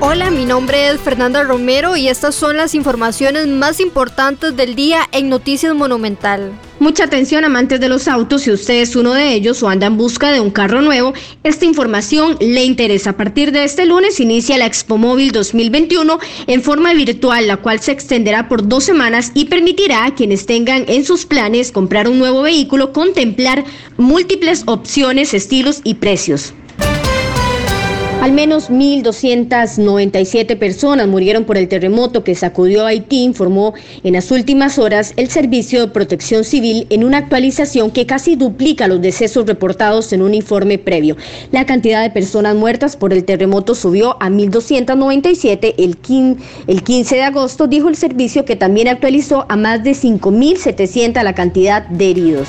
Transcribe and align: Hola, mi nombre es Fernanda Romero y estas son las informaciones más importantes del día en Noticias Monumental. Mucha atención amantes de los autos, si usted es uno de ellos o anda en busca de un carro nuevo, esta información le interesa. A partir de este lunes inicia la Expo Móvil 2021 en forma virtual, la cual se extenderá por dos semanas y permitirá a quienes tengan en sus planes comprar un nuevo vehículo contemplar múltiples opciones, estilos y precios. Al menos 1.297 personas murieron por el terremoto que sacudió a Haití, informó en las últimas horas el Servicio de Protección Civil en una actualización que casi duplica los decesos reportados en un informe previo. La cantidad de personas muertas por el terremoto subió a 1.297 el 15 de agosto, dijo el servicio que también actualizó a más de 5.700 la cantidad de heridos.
Hola, 0.00 0.30
mi 0.30 0.44
nombre 0.44 0.90
es 0.90 1.00
Fernanda 1.00 1.42
Romero 1.42 1.96
y 1.96 2.06
estas 2.06 2.36
son 2.36 2.56
las 2.56 2.76
informaciones 2.76 3.48
más 3.48 3.80
importantes 3.80 4.54
del 4.54 4.76
día 4.76 5.00
en 5.10 5.28
Noticias 5.28 5.74
Monumental. 5.74 6.52
Mucha 6.78 7.02
atención 7.02 7.44
amantes 7.44 7.80
de 7.80 7.88
los 7.88 8.06
autos, 8.06 8.42
si 8.42 8.52
usted 8.52 8.74
es 8.74 8.94
uno 8.94 9.12
de 9.12 9.34
ellos 9.34 9.60
o 9.60 9.68
anda 9.68 9.88
en 9.88 9.96
busca 9.96 10.30
de 10.30 10.40
un 10.40 10.52
carro 10.52 10.82
nuevo, 10.82 11.14
esta 11.42 11.64
información 11.64 12.36
le 12.38 12.62
interesa. 12.62 13.10
A 13.10 13.16
partir 13.16 13.50
de 13.50 13.64
este 13.64 13.86
lunes 13.86 14.20
inicia 14.20 14.56
la 14.56 14.66
Expo 14.66 14.98
Móvil 14.98 15.32
2021 15.32 16.20
en 16.46 16.62
forma 16.62 16.94
virtual, 16.94 17.48
la 17.48 17.56
cual 17.56 17.80
se 17.80 17.90
extenderá 17.90 18.46
por 18.46 18.68
dos 18.68 18.84
semanas 18.84 19.32
y 19.34 19.46
permitirá 19.46 20.04
a 20.04 20.14
quienes 20.14 20.46
tengan 20.46 20.84
en 20.86 21.04
sus 21.04 21.26
planes 21.26 21.72
comprar 21.72 22.08
un 22.08 22.20
nuevo 22.20 22.42
vehículo 22.42 22.92
contemplar 22.92 23.64
múltiples 23.96 24.62
opciones, 24.66 25.34
estilos 25.34 25.80
y 25.82 25.94
precios. 25.94 26.54
Al 28.20 28.32
menos 28.32 28.68
1.297 28.68 30.58
personas 30.58 31.06
murieron 31.06 31.44
por 31.44 31.56
el 31.56 31.68
terremoto 31.68 32.24
que 32.24 32.34
sacudió 32.34 32.84
a 32.84 32.88
Haití, 32.88 33.22
informó 33.22 33.74
en 34.02 34.14
las 34.14 34.32
últimas 34.32 34.76
horas 34.76 35.12
el 35.16 35.28
Servicio 35.30 35.80
de 35.80 35.92
Protección 35.92 36.42
Civil 36.42 36.88
en 36.90 37.04
una 37.04 37.18
actualización 37.18 37.92
que 37.92 38.06
casi 38.06 38.34
duplica 38.34 38.88
los 38.88 39.00
decesos 39.00 39.46
reportados 39.46 40.12
en 40.12 40.22
un 40.22 40.34
informe 40.34 40.78
previo. 40.78 41.16
La 41.52 41.64
cantidad 41.64 42.02
de 42.02 42.10
personas 42.10 42.56
muertas 42.56 42.96
por 42.96 43.12
el 43.12 43.24
terremoto 43.24 43.76
subió 43.76 44.20
a 44.20 44.28
1.297 44.28 45.74
el 46.66 46.82
15 46.82 47.14
de 47.14 47.22
agosto, 47.22 47.68
dijo 47.68 47.88
el 47.88 47.94
servicio 47.94 48.44
que 48.44 48.56
también 48.56 48.88
actualizó 48.88 49.46
a 49.48 49.56
más 49.56 49.84
de 49.84 49.92
5.700 49.92 51.22
la 51.22 51.34
cantidad 51.36 51.86
de 51.86 52.10
heridos. 52.10 52.48